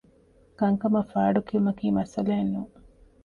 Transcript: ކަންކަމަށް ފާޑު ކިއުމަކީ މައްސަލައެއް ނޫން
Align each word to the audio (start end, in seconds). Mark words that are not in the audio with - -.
ކަންކަމަށް 0.59 1.09
ފާޑު 1.11 1.39
ކިއުމަކީ 1.47 1.85
މައްސަލައެއް 1.97 2.51
ނޫން 2.53 2.73